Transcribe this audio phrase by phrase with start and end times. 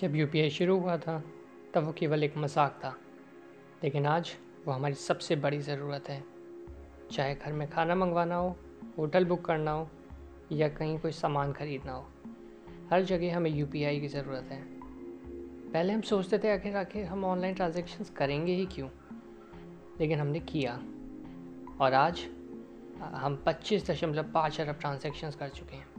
[0.00, 1.24] जब यूपीआई शुरू हुआ था,
[1.74, 2.96] तब वो केवल एक मज़ाक था।
[3.84, 4.30] लेकिन आज
[4.66, 6.24] वो हमारी सबसे बड़ी ज़रूरत है।
[7.12, 8.56] चाहे घर में खाना मंगवाना हो,
[8.98, 9.88] होटल बुक करना हो,
[10.52, 12.08] या कहीं कोई सामान ख़रीदना हो,
[12.90, 14.62] हर जगह हमें यूपीआई की ज़रूरत है।
[15.72, 18.88] पहले हम सोचते थे, आखिर आखिर हम ऑनलाइन ट्रांजेक्शन्स करेंगे ही क्यों?
[20.00, 20.74] लेकिन हमने किया।
[21.80, 22.26] और आज,
[22.98, 25.89] हम पच्चीस दशमलव पाँच अरब ट्रांजेक्शन्स कर चुके हैं।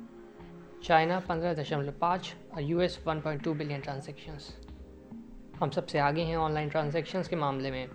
[0.84, 4.58] चाइना पंद्रह दशमलव पाँच, और US one point two billion transactions
[5.60, 7.88] हम सबसे आगे हैं ऑनलाइन ट्रांजेक्शन्स के मामले में।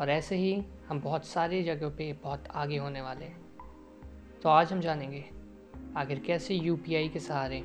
[0.00, 3.40] और ऐसे ही हम बहुत सारी जगहों पे बहुत आगे होने वाले हैं।
[4.42, 5.24] तो आज हम जानेंगे
[5.96, 7.58] आखिर कैसे यूपीआई के सहारे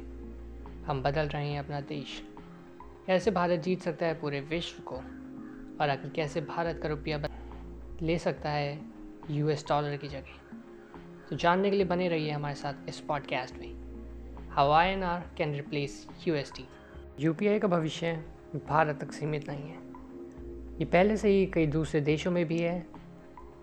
[0.85, 2.23] हम बदल रहे हैं अपना देश।
[3.07, 4.95] कैसे भारत जीत सकता है पूरे विश्व को?
[5.81, 7.21] और आखिर कैसे भारत का रुपया
[8.01, 8.81] ले सकता है
[9.29, 10.57] यूएस डॉलर की जगह?
[11.29, 13.82] तो जानने के लिए बने रहिए हमारे साथ इस पॉडकास्ट में।
[14.55, 15.95] How I N R can replace
[16.27, 16.65] U S T.
[17.19, 18.11] U P I का भविष्य
[18.67, 19.77] भारत तक सीमित नहीं है।
[20.79, 22.85] ये पहले से ही कई दूसरे देशों में भी है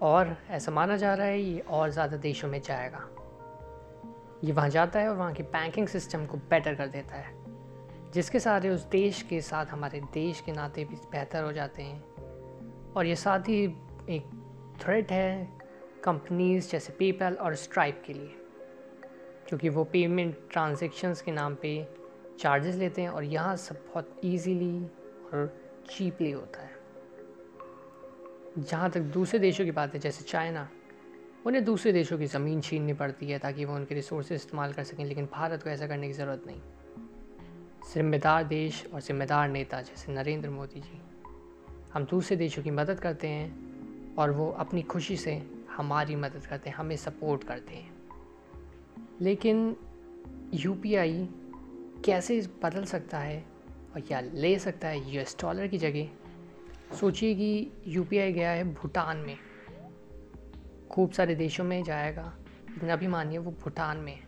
[0.02, 3.04] और ऐसा माना जा रहा है ये और ज़्यादा देशों में जाएगा।
[4.44, 7.34] ये वहाँ जाता है और वहाँ की बैंकिंग सिस्टम को बेटर कर देता है,
[8.14, 12.92] जिसके सारे उस देश के साथ हमारे देश के नाते भी बेहतर हो जाते हैं।
[12.92, 13.62] और ये साथ ही
[14.08, 14.30] एक
[14.82, 15.48] थ्रेट है
[16.04, 18.36] कंपनीज़ जैसे पेपल और स्ट्राइप के लिए।
[19.50, 21.88] क्योंकि वो पेमेंट ट्रांजेक्शन्स के नाम पे
[22.40, 25.58] चार्जेस लेते हैं और यहाँ सब बहुत इजीली और
[25.90, 26.70] चीपली होता है।
[28.58, 30.68] जहाँ तक दूसरे देशों की बात है, जैसे चाइना
[31.46, 35.04] उन्हें दूसरे देशों की ज़मीन छीननी पड़ती है ताकि वो उनके रिसोर्स इस्तेमाल कर सकें,
[35.04, 36.60] लेकिन भारत को ऐसा करने की ज़रूरत नहीं।
[37.94, 41.00] जिम्मेदार देश और जिम्मेदार नेता, जैसे नरेंद्र मोदी जी,
[41.92, 46.70] हम दूसरे देशों की मदद करते हैं और वो अपनी खुशी से हमारी मदद करते
[46.70, 47.99] हैं, हमें सपोर्ट करते हैं।
[49.22, 49.76] लेकिन
[50.54, 51.28] यूपीआई
[52.04, 53.44] कैसे बदल सकता है
[53.94, 56.08] और या ले सकता है यूएस डॉलर की जगह?
[57.00, 59.36] सोचिए कि यूपीआई गया है भूटान में।
[60.90, 62.32] खूब सारे देशों में जाएगा
[62.70, 64.18] लेकिन अभी मानिए वो भूटान में।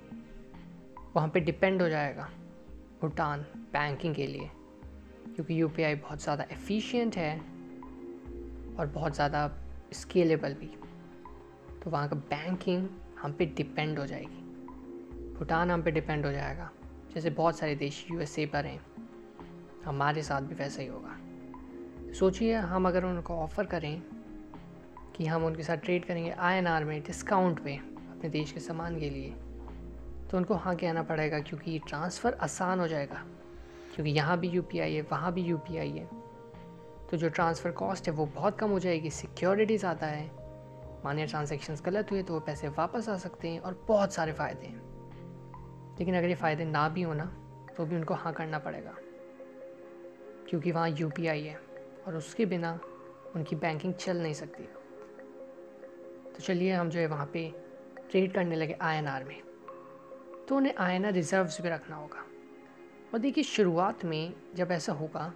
[1.16, 2.28] वहाँ पे डिपेंड हो जाएगा
[3.00, 3.40] भूटान
[3.72, 4.50] बैंकिंग के लिए,
[5.34, 7.36] क्योंकि यूपीआई बहुत ज़्यादा एफिशिएंट है
[8.78, 9.50] और बहुत ज़्यादा
[9.92, 10.70] स्केलेबल भी।
[11.82, 12.88] तो वहाँ का बैंकिंग
[13.18, 14.41] हम पे डिपेंड हो जाएगी।
[15.42, 16.70] भूटान हम पे डिपेंड हो जाएगा।
[17.14, 18.80] जैसे बहुत सारे देश यूएसए पर हैं।
[19.84, 24.02] हमारे साथ भी वैसा ही होगा। सोचिए, हम अगर उनको ऑफ़र करें
[25.16, 29.10] कि हम उनके साथ ट्रेड करेंगे आईएनआर में डिस्काउंट पे अपने देश के सामान के
[29.10, 29.30] लिए
[30.30, 33.24] तो उनको हाँ कहना पड़ेगा क्योंकि ट्रांसफ़र आसान हो जाएगा।
[33.94, 36.06] क्योंकि यहाँ भी यूपीआई है, वहाँ भी यूपीआई है।
[37.10, 40.30] तो जो ट्रांसफ़र कॉस्ट है, वो बहुत कम हो जाएगी। सिक्योरिटी ज़्यादा है।
[41.04, 44.66] मानिए ट्रांजेक्शन्स गलत हुए तो वो पैसे वापस आ सकते हैं और बहुत सारे फ़ायदे
[44.66, 44.91] हैं।
[45.98, 47.38] लेकिन अगर ये फ़ायदे ना भी हो ना
[47.76, 48.96] तो भी उनको हाँ करना पड़ेगा।
[50.48, 51.60] क्योंकि वहाँ UPI है,
[52.06, 52.80] और उसके बिना
[53.36, 54.62] उनकी बैंकिंग चल नहीं सकती।
[56.32, 57.54] तो चलिए हम जो है वहाँ पे
[58.10, 59.42] ट्रेड करने लगे आईएनआर में।
[60.48, 62.26] तो उन्हें आई एन रिज़र्व्स भी रखना होगा।
[63.14, 65.34] और देखिए शुरुआत में जब ऐसा होगा,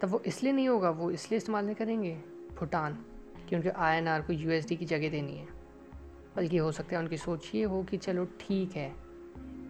[0.00, 2.14] तब वो इसलिए नहीं होगा, वो इसलिए इस्तेमाल नहीं करेंगे,
[2.58, 3.04] भूटान,
[3.48, 5.46] कि उनके आईएनआर को यूएसडी की जगह देनी है।
[6.36, 9.09] बल्कि हो सकता है उनकी सोच ये हो कि चलो ठीक है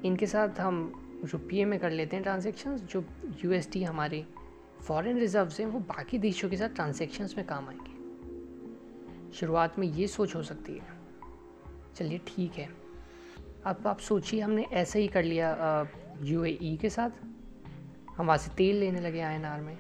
[0.05, 3.05] इनके साथ हम रुपये में कर लेते हैं ट्रांजेक्शन जो
[3.45, 4.27] यू हमारे
[4.83, 8.01] फॉरेन रिजर्व्स हैं, वो बाकी देशों के साथ ट्रांजेक्शन्स में काम आएँगे।
[9.33, 10.87] शुरुआत में ये सोच हो सकती है।
[11.97, 12.69] चलिए ठीक है।
[13.65, 15.87] अब आप सोचिए, हमने ऐसे ही कर लिया
[16.23, 16.47] यू
[16.77, 17.11] के साथ।
[18.17, 19.79] हम वहाँ से तेल लेने लगे आई में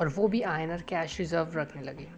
[0.00, 2.08] और वो भी आई कैश रिज़र्व रखने लगे।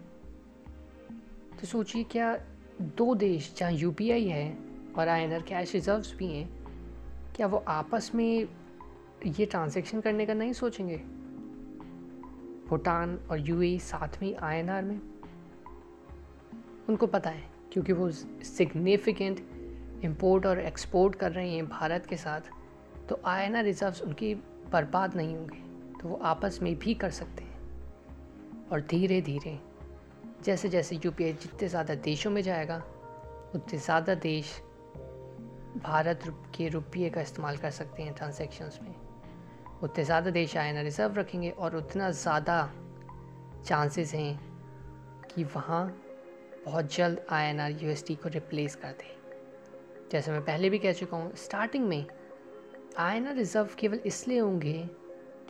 [1.59, 2.37] तो सोचिए, क्या
[2.81, 4.57] दो देश जहाँ यू है
[4.97, 6.60] और आई कैश रिज़र्व्स भी हैं
[7.41, 8.47] क्या वो आपस में
[9.27, 10.97] ये ट्रांजेक्शन करने का नहीं सोचेंगे?
[12.69, 14.99] भूटान और यूएई साथ में आईएनआर में?
[16.89, 17.43] उनको पता है,
[17.73, 19.39] क्योंकि वो सिग्निफिकेंट
[20.03, 22.51] इंपोर्ट और एक्सपोर्ट कर रहे हैं भारत के साथ
[23.09, 24.33] तो आई एन रिजर्व्स उनकी
[24.71, 25.63] बर्बाद नहीं होंगे
[26.01, 29.59] तो वो आपस में भी कर सकते हैं। और धीरे धीरे
[30.43, 32.83] जैसे जैसे यू जितने ज़्यादा देशों में जाएगा,
[33.55, 34.61] उतने ज़्यादा देश
[35.77, 36.23] भारत
[36.55, 38.93] के रुपये का इस्तेमाल कर सकते हैं ट्रांजेक्शन्स में।
[39.83, 42.57] उतने ज़्यादा देश आए ना रिज़र्व रखेंगे और उतना ज़्यादा
[43.65, 44.39] चांसेस हैं
[45.25, 45.85] कि वहाँ
[46.65, 49.15] बहुत जल्द आई एन आर यू को रिप्लेस कर दे।
[50.11, 52.05] जैसे मैं पहले भी कह चुका हूँ स्टार्टिंग में
[52.99, 54.73] आई एन आर रिज़र्व केवल इसलिए होंगे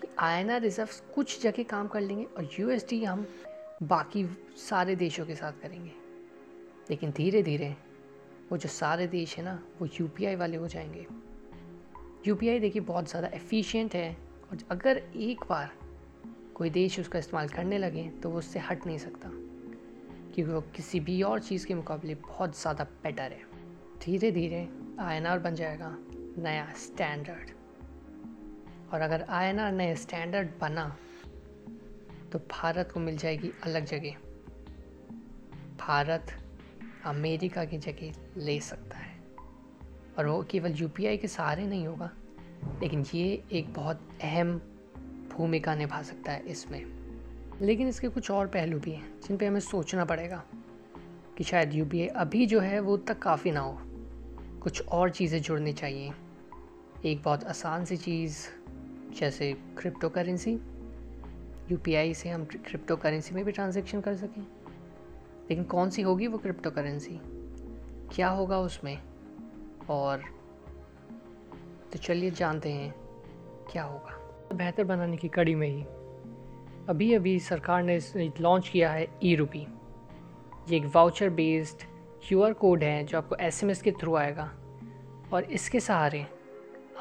[0.01, 3.27] कि आई एन आर रिज़र्व कुछ जगह काम कर लेंगे और यू हम
[3.83, 4.25] बाकी
[4.69, 5.91] सारे देशों के साथ करेंगे।
[6.89, 7.75] लेकिन धीरे धीरे
[8.51, 11.06] वो जो सारे देश हैं ना, वो यूपीआई वाले हो जाएँगे।
[12.27, 15.71] यूपीआई देखिए बहुत ज़्यादा एफिशिएंट है और अगर एक बार
[16.56, 21.00] कोई देश उसका इस्तेमाल करने लगे तो वो उससे हट नहीं सकता। क्योंकि वो किसी
[21.00, 23.42] भी और चीज़ के मुकाबले बहुत ज़्यादा बेटर है।
[24.01, 24.68] धीरे धीरे
[25.00, 25.95] आई बन जाएगा,
[26.38, 27.51] नया स्टैंडर्ड
[28.94, 30.88] और अगर आई नए स्टैंडर्ड बना
[32.31, 34.15] तो भारत को मिल जाएगी अलग जगह।
[35.80, 36.33] भारत
[37.06, 39.21] अमेरिका की जगह ले सकता है।
[40.18, 42.12] और वो केवल यूपीआई के सहारे नहीं होगा,
[42.81, 44.62] लेकिन ये एक बहुत अहम
[45.31, 47.01] भूमिका निभा सकता है इसमें।
[47.62, 50.44] लेकिन इसके कुछ और पहलू भी हैं, जिन पे हमें सोचना पड़ेगा
[51.38, 53.81] कि शायद यूपीआई अभी जो है वो तक काफ़ी ना हो।
[54.63, 56.12] कुछ और चीज़ें जुड़नी चाहिए।
[57.06, 58.47] एक बहुत आसान सी चीज़,
[59.19, 60.54] जैसे क्रिप्टो करेंसी
[61.71, 64.60] यूपीआई से हम क्रिप्टो करेंसी में भी ट्रांजेक्शन कर सकें।
[65.51, 67.19] लेकिन कौन सी होगी वो क्रिप्टो करेंसी
[68.15, 68.98] क्या होगा उसमें?
[69.89, 70.24] और
[71.94, 72.94] तो चलिए जानते हैं
[73.71, 75.81] क्या होगा। बेहतर बनाने की कड़ी में ही।
[76.89, 78.00] अभी अभी सरकार ने
[78.39, 79.68] लॉन्च किया है ई रुपी
[80.69, 81.83] ये एक वाउचर बेस्ड
[82.27, 84.51] क्यू कोड है जो आपको एसएमएस के थ्रू आएगा।
[85.33, 86.25] और इसके सहारे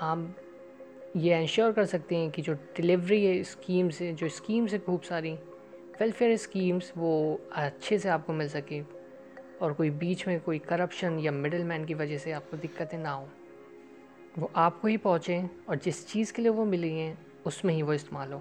[0.00, 0.34] हम
[1.16, 5.00] ये इंश्योर कर सकते हैं कि जो डिलीवरी है स्कीम्स है जो स्कीम्स है खूब
[5.00, 5.38] सारी
[6.00, 8.82] वेलफेयर स्कीम्स वो अच्छे से आपको मिल सके
[9.62, 13.10] और कोई बीच में कोई करप्शन या मिडल मैन की वजह से आपको दिक्कतें ना
[13.10, 13.28] हो।
[14.38, 17.92] वो आपको ही पहुँचें और जिस चीज़ के लिए वो मिली हैं, उसमें ही वो
[17.92, 18.38] इस्तेमाल हो।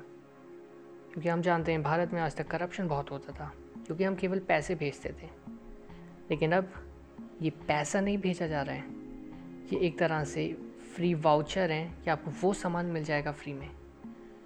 [1.11, 3.53] क्योंकि हम जानते हैं भारत में आज तक करप्शन बहुत होता था,
[3.85, 5.29] क्योंकि हम केवल पैसे भेजते थे।
[6.29, 6.73] लेकिन अब
[7.41, 8.83] ये पैसा नहीं भेजा जा रहा है।
[9.73, 10.53] ये एक तरह से
[10.95, 13.69] फ्री वाउचर हैं कि आपको वो सामान मिल जाएगा फ्री में।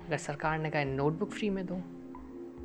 [0.07, 1.92] अगर सरकार ने कहा नोटबुक फ्री में दो।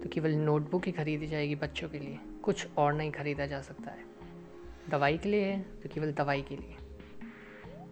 [0.02, 3.90] तो केवल नोटबुक ही खरीदी जाएगी बच्चों के लिए। कुछ और नहीं ख़रीदा जा सकता
[3.90, 4.04] है।
[4.90, 6.76] दवाई के लिए है तो केवल दवाई के लिए।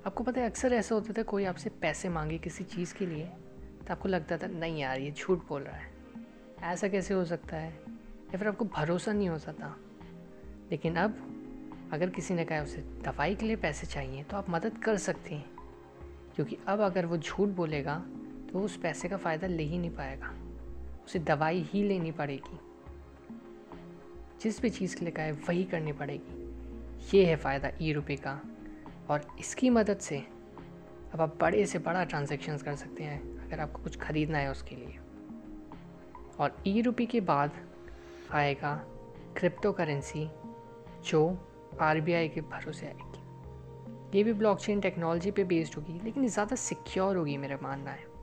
[0.06, 3.26] आपको पता है, अक्सर ऐसा होता था, कोई आपसे पैसे मांगे किसी चीज़ के लिए
[3.87, 5.91] तो आपको लगता था, नहीं यार, ये झूठ बोल रहा है।
[6.62, 7.70] ऐसा कैसे हो सकता है?
[8.26, 9.76] या फिर आपको भरोसा नहीं होता था
[10.70, 14.79] लेकिन अब, अगर किसी ने कहा उसे दवाई के लिए पैसे चाहिए तो आप मदद
[14.79, 15.50] कर सकते हैं।
[16.35, 17.99] क्योंकि अब अगर वो झूठ बोलेगा
[18.52, 20.35] तो उस पैसे का फ़ायदा ले ही नहीं पाएगा।
[21.06, 22.58] उसे दवाई ही लेनी पड़ेगी।
[24.43, 28.41] जिस भी चीज़ के लिए कहा वही करनी पड़ेगी। ये है फ़ायदा ई रुपये का।
[29.11, 30.19] और इसकी मदद से
[31.14, 34.76] अब आप बड़े से बड़ा ट्रांजेक्शन कर सकते हैं, अगर आपको कुछ ख़रीदना है उसके
[34.76, 34.99] लिए।
[36.41, 37.52] और ई रुपये के बाद
[38.32, 38.75] आएगा
[39.37, 40.29] क्रिप्टो करेंसी
[41.05, 41.38] जो
[41.81, 47.37] आरबीआई के भरोसे आएगी। ये भी ब्लॉकचेन टेक्नोलॉजी पे बेस्ड होगी, लेकिन ज़्यादा सिक्योर होगी
[47.37, 48.15] मेरा मानना है।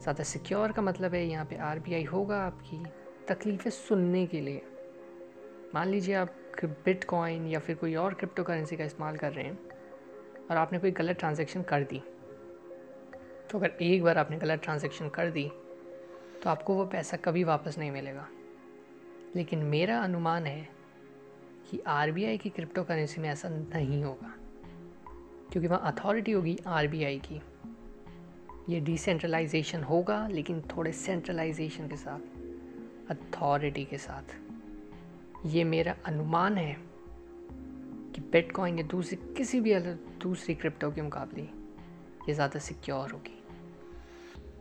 [0.00, 2.82] ज़्यादा सिक्योर का मतलब है, यहाँ पे आरबीआई होगा आपकी
[3.28, 4.62] तकलीफ़ें सुनने के लिए।
[5.74, 6.36] मान लीजिए आप
[6.84, 9.58] बिट कॉइन या फिर कोई और क्रिप्टो करेंसी का इस्तेमाल कर रहे हैं
[10.50, 12.02] और आपने कोई गलत ट्रांजेक्शन कर दी।
[13.50, 15.48] तो अगर एक बार आपने गलत ट्रांजेक्शन कर दी
[16.42, 18.26] तो आपको वो पैसा कभी वापस नहीं मिलेगा।
[19.36, 20.68] लेकिन मेरा अनुमान है
[21.70, 24.32] कि आरबीआई की क्रिप्टो करेंसी में ऐसा नहीं होगा,
[25.52, 27.40] क्योंकि वहाँ अथॉरिटी होगी आरबीआई की।
[28.70, 34.34] ये डिसेंट्रलाइजेशन होगा, लेकिन थोड़े सेंट्रलाइजेशन के साथ अथॉरिटी के साथ।
[35.46, 36.76] ये मेरा अनुमान है
[38.14, 43.36] कि बिटकॉइन या दूसरी, किसी भी अलग दूसरी क्रिप्टो के मुकाबले ये ज़्यादा सिक्योर होगी।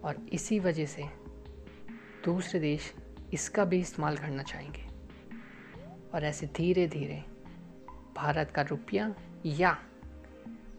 [0.04, 1.04] और इसी वजह से
[2.26, 2.94] दूसरे देश
[3.34, 4.88] इसका भी इस्तेमाल करना चाहेंगे।
[6.13, 7.24] और ऐसे धीरे धीरे
[8.16, 9.13] भारत का रुपया
[9.46, 9.78] या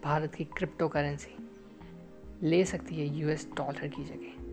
[0.05, 1.37] भारत की क्रिप्टो करेंसी
[2.43, 4.51] ले सकती है यूएस डॉलर की जगह।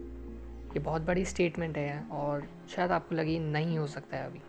[0.67, 4.39] ये बहुत बड़ी स्टेटमेंट है और शायद आपको लगे नहीं हो सकता है अभी।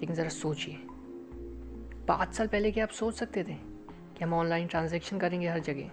[0.00, 0.78] लेकिन ज़रा सोचिए।
[2.06, 3.54] पाँच साल पहले क्या आप सोच सकते थे
[4.18, 5.90] कि हम ऑनलाइन ट्रांजेक्शन करेंगे हर जगह?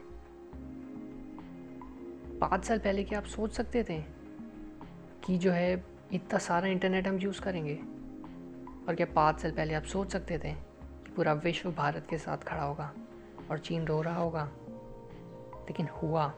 [2.40, 4.02] पाँच साल पहले क्या आप सोच सकते थे
[5.26, 7.76] कि जो है इतना सारा इंटरनेट हम यूज़ करेंगे?
[8.88, 12.38] और क्या पाँच साल पहले आप सोच सकते थे कि पूरा विश्व भारत के साथ
[12.38, 12.94] खड़ा होगा
[13.52, 14.52] और चीन रो रहा होगा?
[15.66, 16.34] लेकिन हुआ।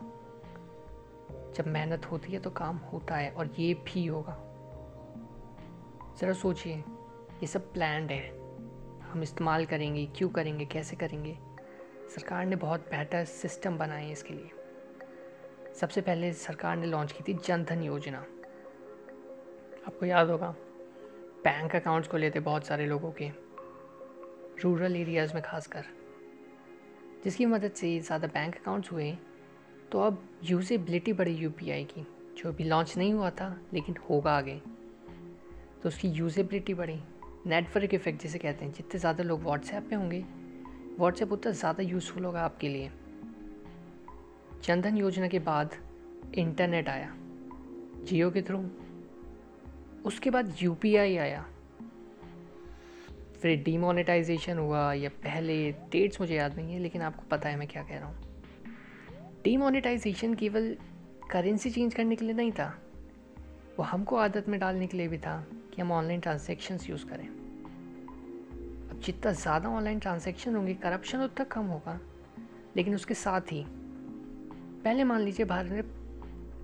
[1.55, 4.37] जब मेहनत होती है तो काम होता है और ये भी होगा।
[6.19, 6.75] ज़रा सोचिए,
[7.41, 8.27] ये सब प्लान्ड है।
[9.03, 11.37] हम इस्तेमाल करेंगे, क्यों करेंगे, कैसे करेंगे?
[12.09, 14.49] सरकार ने बहुत बेहतर सिस्टम बनाए हैं इसके लिए।
[15.75, 18.17] सबसे पहले सरकार ने लॉन्च की थी जनधन योजना।
[19.87, 20.55] आपको याद होगा
[21.43, 23.29] बैंक अकाउंट्स को लेते बहुत सारे लोगों के
[24.61, 25.85] रूरल एरियाज़ में खासकर,
[27.23, 29.11] जिसकी मदद से ज़्यादा बैंक अकाउंट्स हुए
[29.91, 32.05] तो अब यूजेबिलिटी बढ़ी यू की,
[32.37, 34.55] जो अभी लॉन्च नहीं हुआ था, लेकिन होगा आगे।
[35.83, 36.99] तो उसकी यूजेबिलिटी बढ़ी
[37.47, 40.23] नेटवर्क इफ़ेक्ट जिसे कहते हैं, जितने ज़्यादा लोग व्हाट्सएप पे होंगे
[40.99, 42.91] व्हाट्सएप उतना ज़्यादा यूज़फुल होगा आपके लिए।
[44.63, 45.75] जनधन योजना के बाद
[46.35, 47.11] इंटरनेट आया,
[48.03, 48.63] जियो के थ्रू
[50.05, 51.45] उसके बाद यूपीआई आया।
[53.41, 57.67] फिर डीमोनेटाइजेशन हुआ, या पहले डेट्स मुझे याद नहीं है, लेकिन आपको पता है मैं
[57.67, 58.26] क्या कह रहा हूँ।
[59.47, 60.75] डीमोनेटाइजेशन केवल
[61.31, 62.81] करेंसी चेंज करने के लिए नहीं था,
[63.77, 67.27] वो हमको आदत में डालने के लिए भी था कि हम ऑनलाइन ट्रांजेक्शन्स यूज़ करें।
[68.89, 71.99] अब जितना ज़्यादा ऑनलाइन ट्रांजेक्शन होंगे करप्शन उतना कम होगा।
[72.75, 73.65] लेकिन उसके साथ ही,
[74.83, 75.81] पहले मान लीजिए भारत में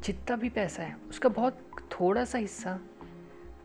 [0.04, 2.80] जितना भी पैसा है, उसका बहुत थोड़ा सा हिस्सा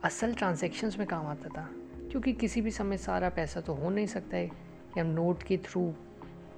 [0.05, 1.71] असल ट्रांजेक्शन्स में काम आता था।
[2.11, 4.47] क्योंकि किसी भी समय सारा पैसा तो हो नहीं सकता है
[4.95, 5.95] कि हम नोट के थ्रू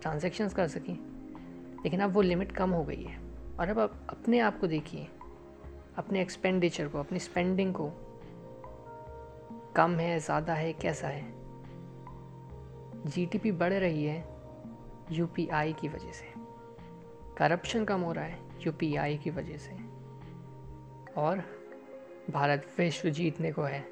[0.02, 1.09] ट्रांजेक्शन्स कर सकें।
[1.84, 3.18] लेकिन अब वो लिमिट कम हो गई है।
[3.60, 5.08] और अब आप अपने आप को देखिए,
[5.96, 7.90] अपने एक्सपेंडिचर को, अपनी स्पेंडिंग को,
[9.76, 11.34] कम है, ज़्यादा है, कैसा है?
[13.06, 14.24] जीटीपी बढ़ रही है
[15.12, 16.26] यूपीआई की वजह से।
[17.38, 19.76] करप्शन कम हो रहा है यूपीआई की वजह से।
[21.20, 21.42] और
[22.30, 23.84] भारत विश्व जीतने को है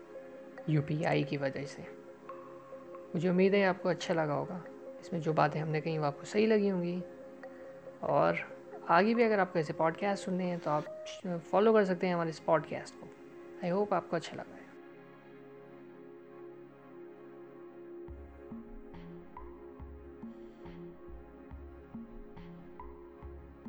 [0.68, 1.82] यूपीआई की वजह से।
[3.14, 4.62] मुझे उम्मीद है आपको अच्छा लगा होगा।
[5.00, 7.02] इसमें जो बातें हमने कही वो आपको सही लगी होंगी।
[8.02, 11.04] और आगे भी अगर आपको ऐसे पॉडकास्ट सुनने हैं तो आप
[11.50, 13.08] फॉलो कर सकते हैं हमारे इस पॉडकास्ट को।
[13.64, 14.57] आई होप आपको अच्छा लगा।